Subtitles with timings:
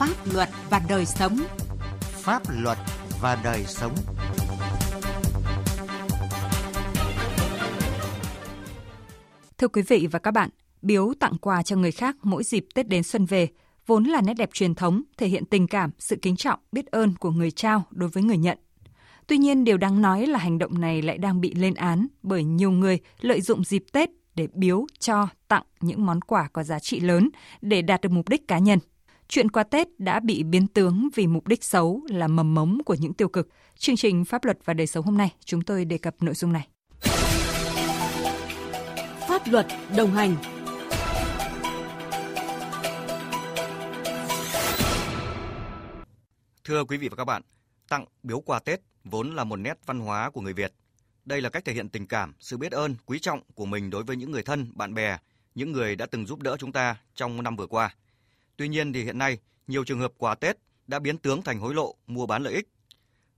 [0.00, 1.38] Pháp luật và đời sống.
[2.00, 2.78] Pháp luật
[3.20, 3.94] và đời sống.
[9.58, 10.50] Thưa quý vị và các bạn,
[10.82, 13.48] biếu tặng quà cho người khác mỗi dịp Tết đến xuân về
[13.86, 17.14] vốn là nét đẹp truyền thống, thể hiện tình cảm, sự kính trọng, biết ơn
[17.20, 18.58] của người trao đối với người nhận.
[19.26, 22.44] Tuy nhiên, điều đáng nói là hành động này lại đang bị lên án bởi
[22.44, 26.78] nhiều người lợi dụng dịp Tết để biếu, cho, tặng những món quà có giá
[26.78, 27.28] trị lớn
[27.60, 28.78] để đạt được mục đích cá nhân.
[29.32, 32.94] Chuyện quà Tết đã bị biến tướng vì mục đích xấu là mầm mống của
[32.94, 33.48] những tiêu cực.
[33.78, 36.52] Chương trình Pháp luật và đời sống hôm nay, chúng tôi đề cập nội dung
[36.52, 36.68] này.
[39.28, 39.66] Pháp luật
[39.96, 40.36] đồng hành
[46.64, 47.42] Thưa quý vị và các bạn,
[47.88, 50.72] tặng biếu quà Tết vốn là một nét văn hóa của người Việt.
[51.24, 54.04] Đây là cách thể hiện tình cảm, sự biết ơn, quý trọng của mình đối
[54.04, 55.18] với những người thân, bạn bè,
[55.54, 57.94] những người đã từng giúp đỡ chúng ta trong năm vừa qua.
[58.60, 61.74] Tuy nhiên thì hiện nay, nhiều trường hợp quà Tết đã biến tướng thành hối
[61.74, 62.68] lộ, mua bán lợi ích.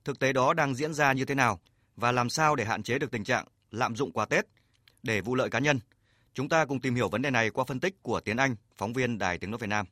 [0.05, 1.61] Thực tế đó đang diễn ra như thế nào
[1.97, 4.47] và làm sao để hạn chế được tình trạng lạm dụng quà Tết
[5.03, 5.81] để vụ lợi cá nhân?
[6.35, 8.93] Chúng ta cùng tìm hiểu vấn đề này qua phân tích của Tiến Anh, phóng
[8.93, 9.87] viên Đài Tiếng nói Việt Nam.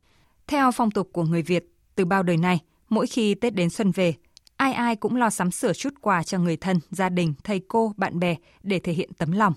[0.47, 1.65] Theo phong tục của người Việt,
[1.95, 2.59] từ bao đời nay,
[2.89, 4.15] mỗi khi Tết đến xuân về,
[4.57, 7.93] ai ai cũng lo sắm sửa chút quà cho người thân, gia đình, thầy cô,
[7.97, 9.53] bạn bè để thể hiện tấm lòng.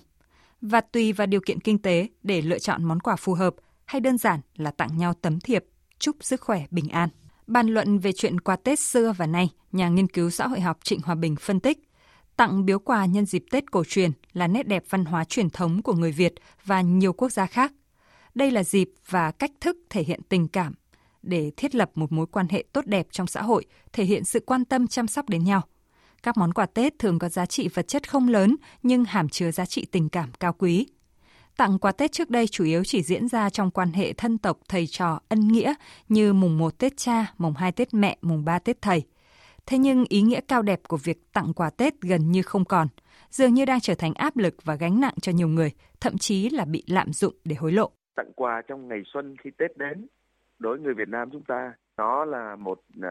[0.60, 3.54] Và tùy vào điều kiện kinh tế để lựa chọn món quà phù hợp
[3.86, 5.64] hay đơn giản là tặng nhau tấm thiệp
[5.98, 7.08] chúc sức khỏe bình an.
[7.46, 10.78] Bàn luận về chuyện quà Tết xưa và nay, nhà nghiên cứu xã hội học
[10.82, 11.78] Trịnh Hòa Bình phân tích,
[12.36, 15.82] tặng biếu quà nhân dịp Tết cổ truyền là nét đẹp văn hóa truyền thống
[15.82, 17.72] của người Việt và nhiều quốc gia khác.
[18.34, 20.74] Đây là dịp và cách thức thể hiện tình cảm
[21.22, 24.40] để thiết lập một mối quan hệ tốt đẹp trong xã hội, thể hiện sự
[24.46, 25.62] quan tâm chăm sóc đến nhau.
[26.22, 29.50] Các món quà Tết thường có giá trị vật chất không lớn nhưng hàm chứa
[29.50, 30.86] giá trị tình cảm cao quý.
[31.56, 34.58] Tặng quà Tết trước đây chủ yếu chỉ diễn ra trong quan hệ thân tộc
[34.68, 35.74] thầy trò ân nghĩa
[36.08, 39.02] như mùng 1 Tết cha, mùng 2 Tết mẹ, mùng 3 Tết thầy.
[39.66, 42.88] Thế nhưng ý nghĩa cao đẹp của việc tặng quà Tết gần như không còn,
[43.30, 45.70] dường như đang trở thành áp lực và gánh nặng cho nhiều người,
[46.00, 47.90] thậm chí là bị lạm dụng để hối lộ.
[48.16, 50.06] Tặng quà trong ngày xuân khi Tết đến,
[50.58, 53.04] đối với người Việt Nam chúng ta, nó là một uh,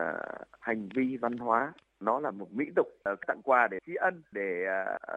[0.62, 4.23] hành vi văn hóa, nó là một mỹ tục uh, tặng quà để tri ân,
[4.31, 4.66] để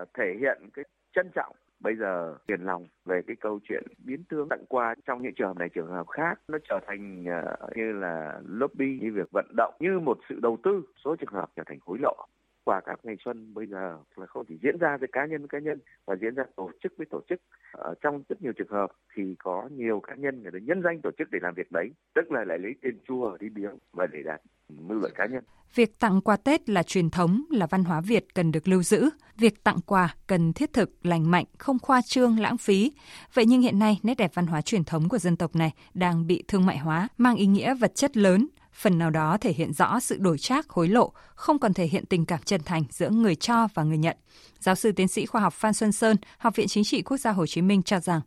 [0.02, 0.84] uh, thể hiện cái
[1.14, 5.22] trân trọng bây giờ tiền lòng về cái câu chuyện biến tướng tặng quà trong
[5.22, 9.12] những trường hợp này trường hợp khác nó trở thành uh, như là lobby như
[9.12, 12.26] việc vận động như một sự đầu tư số trường hợp trở thành hối lộ
[12.66, 15.48] quả các ngày xuân bây giờ là không chỉ diễn ra với cá nhân với
[15.48, 17.40] cá nhân mà diễn ra tổ chức với tổ chức
[17.72, 21.00] ở trong rất nhiều trường hợp thì có nhiều cá nhân người ta nhân danh
[21.02, 24.06] tổ chức để làm việc đấy tức là lại lấy tiền chùa đi biếng và
[24.06, 25.44] để đạt mưu lợi cá nhân
[25.74, 29.10] Việc tặng quà Tết là truyền thống, là văn hóa Việt cần được lưu giữ.
[29.36, 32.92] Việc tặng quà cần thiết thực, lành mạnh, không khoa trương, lãng phí.
[33.34, 36.26] Vậy nhưng hiện nay, nét đẹp văn hóa truyền thống của dân tộc này đang
[36.26, 38.46] bị thương mại hóa, mang ý nghĩa vật chất lớn,
[38.76, 42.06] phần nào đó thể hiện rõ sự đổi trác, hối lộ, không còn thể hiện
[42.06, 44.16] tình cảm chân thành giữa người cho và người nhận.
[44.60, 47.30] Giáo sư tiến sĩ khoa học Phan Xuân Sơn, Học viện Chính trị Quốc gia
[47.30, 48.20] Hồ Chí Minh cho rằng,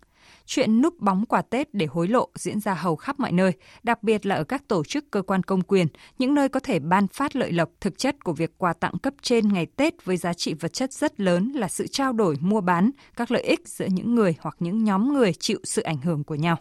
[0.45, 3.51] chuyện núp bóng quà Tết để hối lộ diễn ra hầu khắp mọi nơi,
[3.83, 5.87] đặc biệt là ở các tổ chức cơ quan công quyền,
[6.19, 7.69] những nơi có thể ban phát lợi lộc.
[7.81, 10.93] Thực chất của việc quà tặng cấp trên ngày Tết với giá trị vật chất
[10.93, 14.55] rất lớn là sự trao đổi mua bán các lợi ích giữa những người hoặc
[14.59, 16.57] những nhóm người chịu sự ảnh hưởng của nhau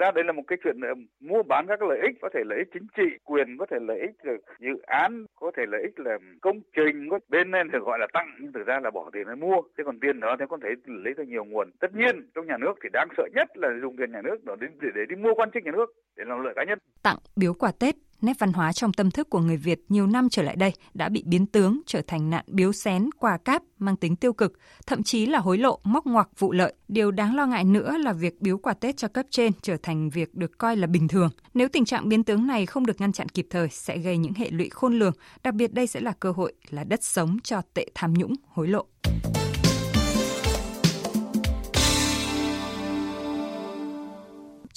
[0.00, 2.58] ra đây là một cái chuyện ờ, mua bán các lợi ích có thể lợi
[2.58, 6.00] ích chính trị quyền có thể lợi ích ờ, dự án có thể lợi ích
[6.06, 9.10] là công trình có bên nên được gọi là tặng nhưng thực ra là bỏ
[9.12, 9.56] tiền để mua.
[9.78, 11.70] Thế còn tiền đó thì có thể lấy ra nhiều nguồn.
[11.80, 14.66] Tất nhiên trong nhà nước thì đáng sợ nhất là dùng tiền nhà nước để,
[14.80, 16.78] để, để đi mua quan chức nhà nước để làm lợi cá nhân.
[17.02, 20.28] Tặng biếu quà Tết nét văn hóa trong tâm thức của người Việt nhiều năm
[20.28, 23.96] trở lại đây đã bị biến tướng trở thành nạn biếu xén, quà cáp mang
[23.96, 24.52] tính tiêu cực,
[24.86, 26.74] thậm chí là hối lộ, móc ngoặc vụ lợi.
[26.88, 30.10] Điều đáng lo ngại nữa là việc biếu quà Tết cho cấp trên trở thành
[30.10, 31.30] việc được coi là bình thường.
[31.54, 34.34] Nếu tình trạng biến tướng này không được ngăn chặn kịp thời sẽ gây những
[34.34, 37.62] hệ lụy khôn lường, đặc biệt đây sẽ là cơ hội là đất sống cho
[37.74, 38.84] tệ tham nhũng, hối lộ.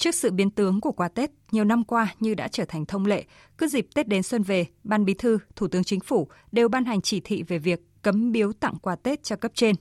[0.04, 3.06] Trước sự biến tướng của quà Tết, nhiều năm qua như đã trở thành thông
[3.06, 3.24] lệ,
[3.58, 6.84] cứ dịp Tết đến xuân về, Ban Bí thư, Thủ tướng Chính phủ đều ban
[6.84, 9.74] hành chỉ thị về việc cấm biếu tặng quà Tết cho cấp trên.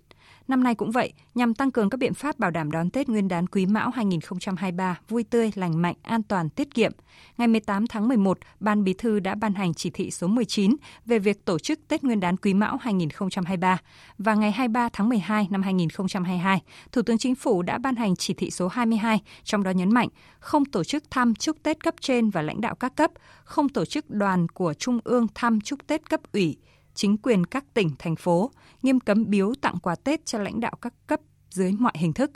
[0.47, 3.27] Năm nay cũng vậy, nhằm tăng cường các biện pháp bảo đảm đón Tết Nguyên
[3.27, 6.91] đán Quý Mão 2023 vui tươi, lành mạnh, an toàn, tiết kiệm.
[7.37, 10.75] Ngày 18 tháng 11, Ban Bí thư đã ban hành chỉ thị số 19
[11.05, 13.77] về việc tổ chức Tết Nguyên đán Quý Mão 2023
[14.17, 16.61] và ngày 23 tháng 12 năm 2022,
[16.91, 20.07] Thủ tướng Chính phủ đã ban hành chỉ thị số 22, trong đó nhấn mạnh
[20.39, 23.11] không tổ chức thăm chúc Tết cấp trên và lãnh đạo các cấp,
[23.43, 26.57] không tổ chức đoàn của Trung ương thăm chúc Tết cấp ủy,
[26.93, 28.51] chính quyền các tỉnh, thành phố,
[28.81, 31.19] nghiêm cấm biếu tặng quà Tết cho lãnh đạo các cấp
[31.49, 32.31] dưới mọi hình thức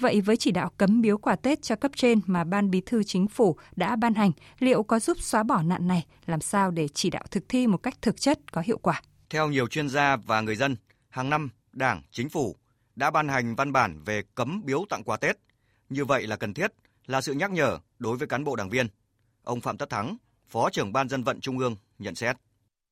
[0.00, 3.02] Vậy với chỉ đạo cấm biếu quà Tết cho cấp trên mà Ban Bí thư
[3.02, 6.06] Chính phủ đã ban hành, liệu có giúp xóa bỏ nạn này?
[6.26, 9.02] Làm sao để chỉ đạo thực thi một cách thực chất có hiệu quả?
[9.30, 10.76] Theo nhiều chuyên gia và người dân,
[11.08, 12.56] hàng năm Đảng, Chính phủ
[12.96, 15.36] đã ban hành văn bản về cấm biếu tặng quà Tết.
[15.88, 16.72] Như vậy là cần thiết,
[17.06, 18.88] là sự nhắc nhở đối với cán bộ đảng viên.
[19.44, 20.16] Ông Phạm Tất Thắng,
[20.48, 22.36] Phó trưởng Ban dân vận Trung ương nhận xét.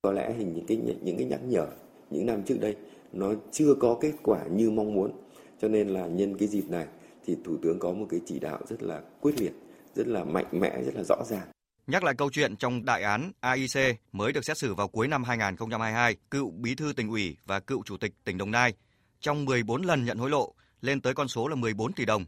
[0.09, 1.67] Có lẽ hình những cái những cái nhắc nhở
[2.11, 2.77] những năm trước đây
[3.13, 5.13] nó chưa có kết quả như mong muốn.
[5.61, 6.87] Cho nên là nhân cái dịp này
[7.27, 9.53] thì Thủ tướng có một cái chỉ đạo rất là quyết liệt,
[9.95, 11.49] rất là mạnh mẽ, rất là rõ ràng.
[11.87, 15.25] Nhắc lại câu chuyện trong đại án AIC mới được xét xử vào cuối năm
[15.25, 18.75] 2022, cựu bí thư tỉnh ủy và cựu chủ tịch tỉnh Đồng Nai
[19.21, 22.25] trong 14 lần nhận hối lộ lên tới con số là 14 tỷ đồng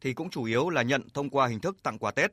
[0.00, 2.30] thì cũng chủ yếu là nhận thông qua hình thức tặng quà Tết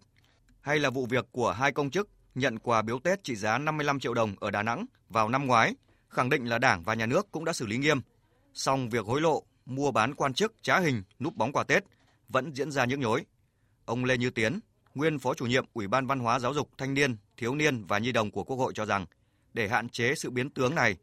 [0.61, 3.99] hay là vụ việc của hai công chức nhận quà biếu Tết trị giá 55
[3.99, 5.75] triệu đồng ở Đà Nẵng vào năm ngoái,
[6.09, 8.01] khẳng định là Đảng và Nhà nước cũng đã xử lý nghiêm.
[8.53, 11.83] Song việc hối lộ, mua bán quan chức trá hình núp bóng quà Tết
[12.29, 13.25] vẫn diễn ra nhức nhối.
[13.85, 14.59] Ông Lê Như Tiến,
[14.95, 17.97] nguyên Phó chủ nhiệm Ủy ban Văn hóa Giáo dục Thanh niên, Thiếu niên và
[17.97, 19.05] Nhi đồng của Quốc hội cho rằng,
[19.53, 20.97] để hạn chế sự biến tướng này,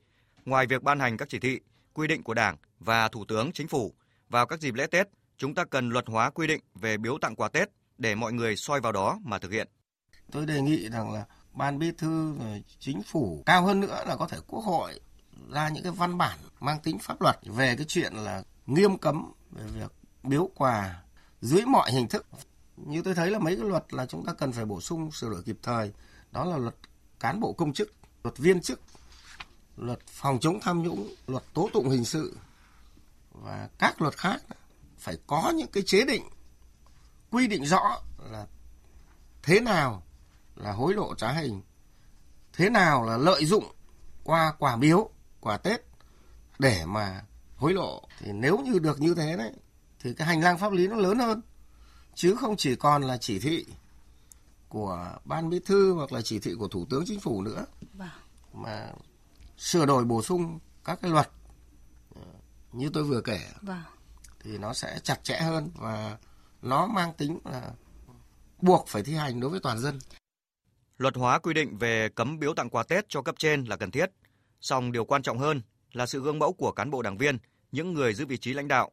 [0.45, 1.61] ngoài việc ban hành các chỉ thị,
[1.93, 3.95] quy định của Đảng và Thủ tướng Chính phủ
[4.29, 7.37] vào các dịp lễ Tết, chúng ta cần luật hóa quy định về biếu tặng
[7.37, 9.69] quà Tết để mọi người soi vào đó mà thực hiện.
[10.33, 12.37] Tôi đề nghị rằng là ban bí thư
[12.79, 15.01] chính phủ, cao hơn nữa là có thể quốc hội
[15.51, 19.33] ra những cái văn bản mang tính pháp luật về cái chuyện là nghiêm cấm
[19.51, 19.93] về việc
[20.23, 21.03] biếu quà
[21.41, 22.27] dưới mọi hình thức.
[22.77, 25.31] Như tôi thấy là mấy cái luật là chúng ta cần phải bổ sung, sửa
[25.31, 25.93] đổi kịp thời.
[26.33, 26.75] Đó là luật
[27.21, 27.93] cán bộ công chức,
[28.25, 28.81] luật viên chức,
[29.77, 32.37] luật phòng chống tham nhũng, luật tố tụng hình sự.
[33.31, 34.43] Và các luật khác
[34.99, 36.25] phải có những cái chế định,
[37.31, 38.47] quy định rõ là
[39.43, 40.03] thế nào
[40.57, 41.63] là hối lộ trá hình
[42.53, 43.65] thế nào là lợi dụng
[44.25, 45.11] qua quà biếu
[45.41, 45.81] quà tết
[46.59, 47.23] để mà
[47.57, 49.53] hối lộ thì nếu như được như thế đấy
[50.01, 51.41] thì cái hành lang pháp lý nó lớn hơn
[52.15, 53.67] chứ không chỉ còn là chỉ thị
[54.69, 58.09] của ban bí thư hoặc là chỉ thị của thủ tướng chính phủ nữa vâng.
[58.53, 58.93] mà
[59.59, 61.31] sửa đổi bổ sung các cái luật
[62.15, 62.23] ờ,
[62.73, 63.83] như tôi vừa kể vâng.
[64.41, 66.19] thì nó sẽ chặt chẽ hơn và
[66.63, 67.73] nó mang tính là
[68.63, 69.99] buộc phải thi hành đối với toàn dân.
[70.99, 73.91] Luật hóa quy định về cấm biếu tặng quà Tết cho cấp trên là cần
[73.91, 74.11] thiết,
[74.61, 75.63] song điều quan trọng hơn
[75.93, 77.39] là sự gương mẫu của cán bộ đảng viên,
[77.73, 78.93] những người giữ vị trí lãnh đạo.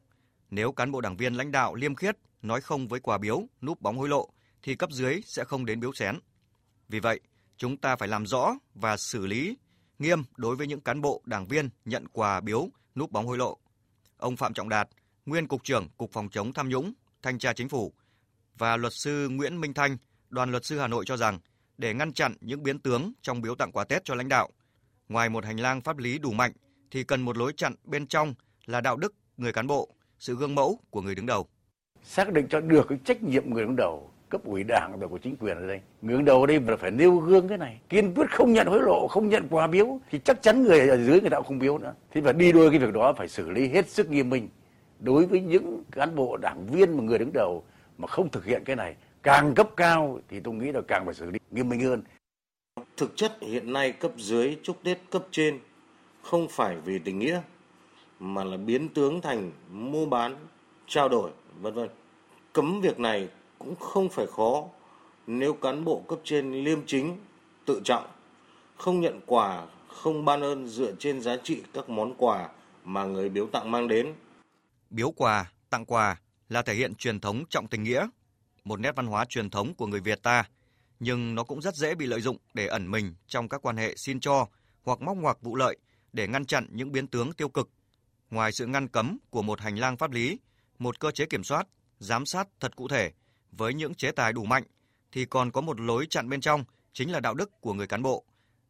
[0.50, 3.82] Nếu cán bộ đảng viên lãnh đạo liêm khiết, nói không với quà biếu, núp
[3.82, 4.30] bóng hối lộ
[4.64, 6.20] thì cấp dưới sẽ không đến biếu xén.
[6.90, 7.20] Vì vậy,
[7.58, 9.58] chúng ta phải làm rõ và xử lý
[10.00, 13.58] nghiêm đối với những cán bộ đảng viên nhận quà biếu, núp bóng hối lộ.
[14.18, 14.90] Ông Phạm Trọng Đạt,
[15.26, 17.94] nguyên cục trưởng Cục Phòng chống tham nhũng, Thanh tra Chính phủ
[18.58, 19.98] và luật sư Nguyễn Minh Thanh,
[20.30, 21.40] đoàn luật sư Hà Nội cho rằng
[21.82, 24.50] để ngăn chặn những biến tướng trong biếu tặng quà Tết cho lãnh đạo,
[25.10, 26.52] ngoài một hành lang pháp lý đủ mạnh
[26.92, 28.34] thì cần một lối chặn bên trong
[28.66, 29.90] là đạo đức người cán bộ,
[30.20, 31.48] sự gương mẫu của người đứng đầu.
[32.04, 35.18] Xác định cho được cái trách nhiệm người đứng đầu cấp ủy đảng và của
[35.18, 35.82] chính quyền ở đây.
[36.02, 37.82] Người đứng đầu ở đây là phải nêu gương cái này.
[37.90, 40.98] Kiên quyết không nhận hối lộ không nhận quà biếu thì chắc chắn người ở
[40.98, 41.94] dưới người ta cũng không biếu nữa.
[42.12, 44.50] Thì phải đi đôi cái việc đó phải xử lý hết sức nghiêm minh
[45.00, 47.64] đối với những cán bộ đảng viên mà người đứng đầu
[47.98, 51.14] mà không thực hiện cái này càng cấp cao thì tôi nghĩ là càng phải
[51.14, 52.04] xử lý nghiêm minh hơn.
[52.98, 55.60] Thực chất hiện nay cấp dưới chúc tết cấp trên
[56.22, 57.42] không phải vì tình nghĩa
[58.20, 60.36] mà là biến tướng thành mua bán
[60.88, 61.32] trao đổi
[61.62, 61.90] vân vân.
[62.54, 63.30] Cấm việc này
[63.60, 64.64] cũng không phải khó
[65.28, 67.18] nếu cán bộ cấp trên liêm chính
[67.66, 68.06] tự trọng
[68.78, 72.50] không nhận quà không ban ơn dựa trên giá trị các món quà
[72.84, 74.14] mà người biếu tặng mang đến.
[74.90, 76.18] Biếu quà, tặng quà
[76.50, 78.08] là thể hiện truyền thống trọng tình nghĩa,
[78.64, 80.44] một nét văn hóa truyền thống của người Việt ta,
[81.00, 83.96] nhưng nó cũng rất dễ bị lợi dụng để ẩn mình trong các quan hệ
[83.96, 84.48] xin cho
[84.84, 85.78] hoặc móc ngoặc vụ lợi
[86.14, 87.70] để ngăn chặn những biến tướng tiêu cực.
[88.30, 90.40] Ngoài sự ngăn cấm của một hành lang pháp lý,
[90.80, 91.68] một cơ chế kiểm soát,
[92.00, 93.12] giám sát thật cụ thể
[93.52, 94.64] với những chế tài đủ mạnh
[95.12, 96.64] thì còn có một lối chặn bên trong
[96.94, 98.26] chính là đạo đức của người cán bộ,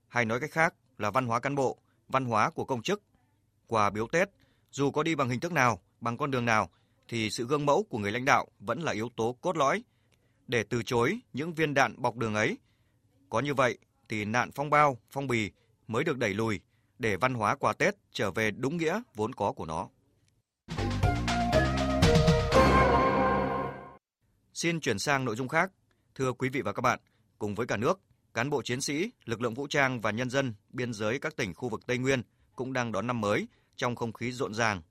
[0.07, 3.01] hay nói cách khác là văn hóa cán bộ, văn hóa của công chức.
[3.67, 4.29] Quà biếu Tết,
[4.71, 6.69] dù có đi bằng hình thức nào bằng con đường nào
[7.12, 9.84] thì sự gương mẫu của người lãnh đạo vẫn là yếu tố cốt lõi
[10.48, 12.58] để từ chối những viên đạn bọc đường ấy.
[13.30, 13.77] Có như vậy
[14.10, 15.51] thì nạn phong bao, phong bì
[15.88, 16.60] mới được đẩy lùi
[17.00, 19.89] để văn hóa quà Tết trở về đúng nghĩa vốn có của nó.
[24.53, 25.72] Xin chuyển sang nội dung khác.
[26.15, 27.00] Thưa quý vị và các bạn,
[27.39, 28.00] cùng với cả nước,
[28.34, 31.53] cán bộ chiến sĩ, lực lượng vũ trang và nhân dân biên giới các tỉnh
[31.53, 32.24] khu vực Tây Nguyên
[32.56, 34.82] cũng đang đón năm mới trong không khí rộn ràng,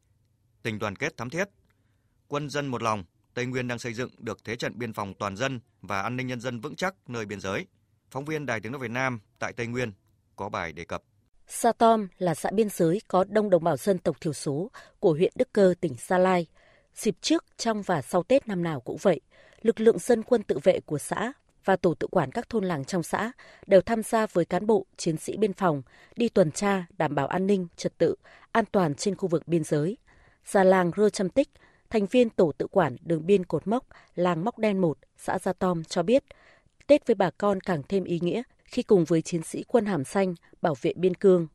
[0.62, 1.48] tình đoàn kết thắm thiết.
[2.30, 5.36] Quân dân một lòng, Tây Nguyên đang xây dựng được thế trận biên phòng toàn
[5.36, 7.66] dân và an ninh nhân dân vững chắc nơi biên giới.
[8.10, 9.92] Phóng viên Đài Tiếng nói Việt Nam tại Tây Nguyên
[10.36, 11.02] có bài đề cập.
[11.46, 14.70] Sa Tom là xã biên giới có đông đồng bào dân tộc thiểu số
[15.00, 16.46] của huyện Đức Cơ, tỉnh Sa Lai.
[16.94, 19.20] Dịp trước, trong và sau Tết năm nào cũng vậy,
[19.62, 21.32] lực lượng dân quân tự vệ của xã
[21.64, 23.32] và tổ tự quản các thôn làng trong xã
[23.66, 25.82] đều tham gia với cán bộ, chiến sĩ biên phòng
[26.16, 28.14] đi tuần tra, đảm bảo an ninh, trật tự,
[28.52, 29.96] an toàn trên khu vực biên giới.
[30.46, 31.48] Già làng Rơ Trâm Tích,
[31.90, 35.52] thành viên tổ tự quản đường biên cột mốc làng Móc Đen 1, xã Gia
[35.52, 36.24] Tom cho biết,
[36.86, 40.04] Tết với bà con càng thêm ý nghĩa khi cùng với chiến sĩ quân hàm
[40.04, 41.46] xanh bảo vệ biên cương.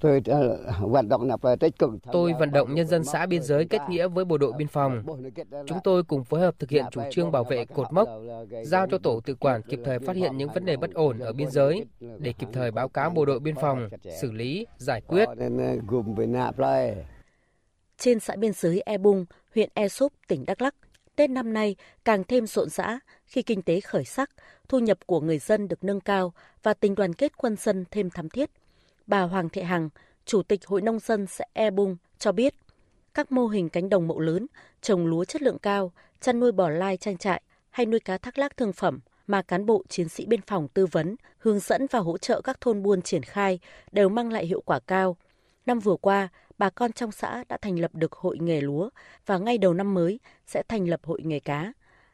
[0.00, 1.90] Tôi ờ, vận động là tích cực.
[2.12, 5.04] Tôi vận động nhân dân xã biên giới kết nghĩa với bộ đội biên phòng.
[5.66, 8.08] Chúng tôi cùng phối hợp thực hiện chủ trương bảo vệ cột mốc,
[8.64, 11.32] giao cho tổ tự quản kịp thời phát hiện những vấn đề bất ổn ở
[11.32, 11.84] biên giới
[12.18, 13.88] để kịp thời báo cáo bộ đội biên phòng,
[14.20, 15.28] xử lý, giải quyết.
[18.00, 20.74] Trên xã biên giới E Bung, huyện E Súp, tỉnh Đắk Lắk,
[21.16, 24.30] Tết năm nay càng thêm rộn rã khi kinh tế khởi sắc,
[24.68, 28.10] thu nhập của người dân được nâng cao và tình đoàn kết quân dân thêm
[28.10, 28.50] thắm thiết.
[29.06, 29.88] Bà Hoàng Thị Hằng,
[30.24, 32.54] Chủ tịch Hội Nông dân xã E Bung cho biết,
[33.14, 34.46] các mô hình cánh đồng mẫu lớn,
[34.82, 38.38] trồng lúa chất lượng cao, chăn nuôi bò lai trang trại hay nuôi cá thác
[38.38, 41.98] lác thương phẩm mà cán bộ chiến sĩ biên phòng tư vấn, hướng dẫn và
[41.98, 43.58] hỗ trợ các thôn buôn triển khai
[43.92, 45.16] đều mang lại hiệu quả cao.
[45.66, 46.28] Năm vừa qua,
[46.60, 48.88] bà con trong xã đã thành lập được hội nghề lúa
[49.26, 51.72] và ngay đầu năm mới sẽ thành lập hội nghề cá.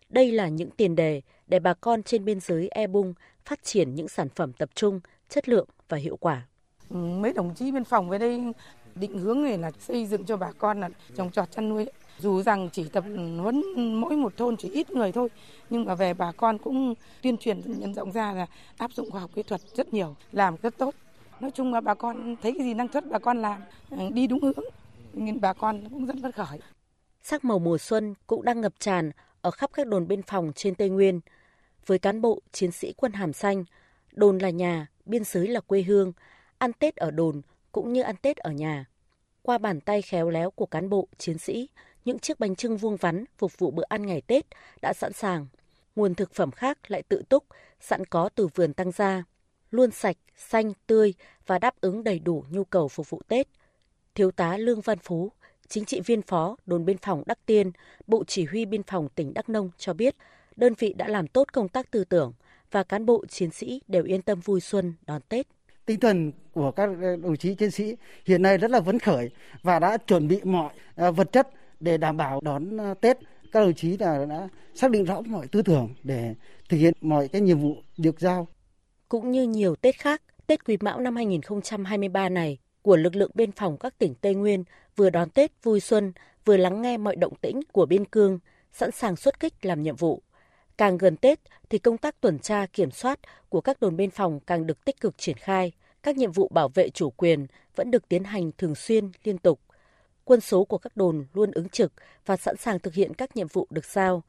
[0.09, 3.95] Đây là những tiền đề để bà con trên biên giới E Bung phát triển
[3.95, 6.47] những sản phẩm tập trung, chất lượng và hiệu quả.
[6.91, 8.53] Ừ, mấy đồng chí biên phòng về đây
[8.95, 11.87] định hướng này là xây dựng cho bà con là trồng trọt chăn nuôi.
[12.19, 13.05] Dù rằng chỉ tập
[13.41, 13.63] huấn
[14.01, 15.29] mỗi một thôn chỉ ít người thôi,
[15.71, 19.21] nhưng mà về bà con cũng tuyên truyền nhân rộng ra là áp dụng khoa
[19.21, 20.95] học kỹ thuật rất nhiều, làm rất tốt.
[21.41, 24.27] Nói chung là bà con thấy cái gì năng suất bà con làm ờ, đi
[24.27, 24.65] đúng hướng,
[25.13, 26.59] nên bà con cũng rất phấn khởi.
[27.23, 30.75] Sắc màu mùa xuân cũng đang ngập tràn ở khắp các đồn biên phòng trên
[30.75, 31.21] Tây Nguyên.
[31.87, 33.65] Với cán bộ, chiến sĩ quân hàm xanh,
[34.13, 36.13] đồn là nhà, biên giới là quê hương,
[36.59, 38.85] ăn Tết ở đồn cũng như ăn Tết ở nhà.
[39.43, 41.69] Qua bàn tay khéo léo của cán bộ, chiến sĩ,
[42.05, 44.47] những chiếc bánh trưng vuông vắn phục vụ bữa ăn ngày Tết
[44.83, 45.47] đã sẵn sàng.
[45.97, 47.45] Nguồn thực phẩm khác lại tự túc,
[47.81, 49.25] sẵn có từ vườn tăng gia
[49.77, 51.15] luôn sạch, xanh, tươi
[51.47, 53.47] và đáp ứng đầy đủ nhu cầu phục vụ Tết.
[54.15, 55.33] Thiếu tá Lương Văn Phú,
[55.69, 57.71] chính trị viên phó đồn biên phòng Đắc Tiên,
[58.07, 60.17] Bộ Chỉ huy Biên phòng tỉnh Đắk Nông cho biết,
[60.57, 62.33] đơn vị đã làm tốt công tác tư tưởng
[62.71, 65.47] và cán bộ chiến sĩ đều yên tâm vui xuân đón Tết
[65.87, 66.91] tinh thần của các
[67.23, 69.31] đồng chí chiến sĩ hiện nay rất là phấn khởi
[69.63, 71.49] và đã chuẩn bị mọi à, vật chất
[71.81, 73.19] để đảm bảo đón à, Tết.
[73.53, 76.35] Các đồng chí đã, đã xác định rõ mọi tư tưởng để
[76.69, 78.49] thực hiện mọi cái nhiệm vụ được giao.
[79.09, 83.53] Cũng như nhiều Tết khác, Tết Quý Mão năm 2023 này của lực lượng biên
[83.53, 84.65] phòng các tỉnh Tây Nguyên
[84.97, 86.13] vừa đón Tết vui xuân,
[86.45, 88.39] vừa lắng nghe mọi động tĩnh của biên cương,
[88.73, 90.23] sẵn sàng xuất kích làm nhiệm vụ.
[90.79, 94.41] Càng gần Tết thì công tác tuần tra kiểm soát của các đồn biên phòng
[94.41, 95.73] càng được tích cực triển khai.
[96.03, 97.47] Các nhiệm vụ bảo vệ chủ quyền
[97.77, 99.61] vẫn được tiến hành thường xuyên, liên tục.
[100.25, 101.93] Quân số của các đồn luôn ứng trực
[102.27, 104.23] và sẵn sàng thực hiện các nhiệm vụ được giao.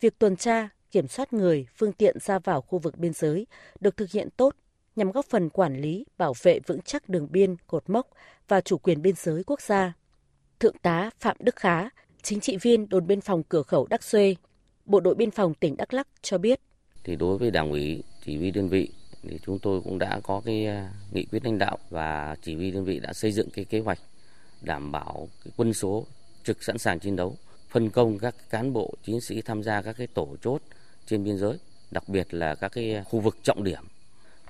[0.00, 3.46] Việc tuần tra, kiểm soát người, phương tiện ra vào khu vực biên giới
[3.80, 4.54] được thực hiện tốt
[4.96, 8.08] nhằm góp phần quản lý, bảo vệ vững chắc đường biên, cột mốc
[8.48, 9.92] và chủ quyền biên giới quốc gia.
[10.60, 11.88] Thượng tá Phạm Đức Khá,
[12.22, 14.34] chính trị viên đồn biên phòng cửa khẩu Đắc Xuê,
[14.84, 16.60] Bộ đội biên phòng tỉnh Đắk Lắk cho biết.
[17.04, 18.88] Thì đối với đảng ủy, chỉ huy đơn vị
[19.22, 22.70] thì chúng tôi cũng đã có cái à, nghị quyết lãnh đạo và chỉ huy
[22.70, 23.98] đơn vị đã xây dựng cái kế hoạch
[24.62, 26.06] đảm bảo cái quân số
[26.44, 27.36] trực sẵn sàng chiến đấu,
[27.68, 30.62] phân công các cán bộ chiến sĩ tham gia các cái tổ chốt
[31.08, 31.58] trên biên giới,
[31.90, 33.82] đặc biệt là các cái khu vực trọng điểm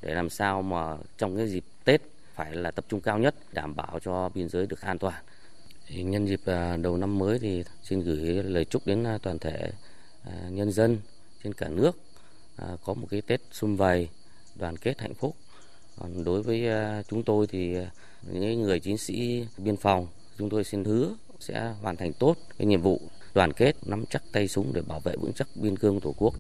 [0.03, 2.03] để làm sao mà trong cái dịp Tết
[2.35, 5.23] phải là tập trung cao nhất đảm bảo cho biên giới được an toàn.
[5.87, 9.39] Thì nhân dịp à, đầu năm mới thì xin gửi lời chúc đến à, toàn
[9.39, 9.71] thể
[10.25, 10.99] à, nhân dân
[11.45, 11.97] trên cả nước
[12.85, 14.09] có một cái Tết sum vầy
[14.55, 15.37] đoàn kết hạnh phúc
[15.99, 16.67] còn đối với
[17.09, 17.77] chúng tôi thì
[18.23, 20.07] những người chiến sĩ biên phòng
[20.39, 23.01] chúng tôi xin hứa sẽ hoàn thành tốt cái nhiệm vụ
[23.35, 26.35] đoàn kết nắm chắc tay súng để bảo vệ vững chắc biên cương tổ quốc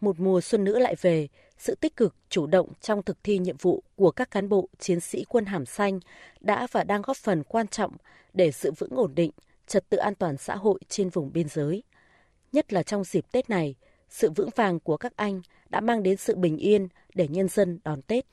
[0.00, 1.28] một mùa xuân nữa lại về,
[1.58, 5.00] sự tích cực, chủ động trong thực thi nhiệm vụ của các cán bộ, chiến
[5.00, 6.00] sĩ quân hàm xanh
[6.40, 7.92] đã và đang góp phần quan trọng
[8.34, 9.30] để sự vững ổn định,
[9.66, 11.82] trật tự an toàn xã hội trên vùng biên giới
[12.52, 13.74] nhất là trong dịp Tết này,
[14.08, 17.78] sự vững vàng của các anh đã mang đến sự bình yên để nhân dân
[17.84, 18.24] đón Tết.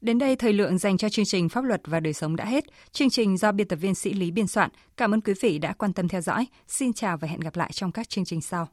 [0.00, 2.64] Đến đây thời lượng dành cho chương trình Pháp luật và đời sống đã hết.
[2.92, 4.70] Chương trình do biên tập viên sĩ Lý biên soạn.
[4.96, 6.46] Cảm ơn quý vị đã quan tâm theo dõi.
[6.68, 8.68] Xin chào và hẹn gặp lại trong các chương trình sau.